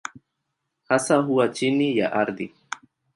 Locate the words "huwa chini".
1.17-1.97